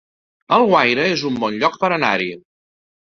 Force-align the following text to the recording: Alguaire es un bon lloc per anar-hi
Alguaire 0.55 1.05
es 1.17 1.25
un 1.31 1.37
bon 1.43 1.59
lloc 1.65 1.77
per 1.85 1.91
anar-hi 1.99 2.31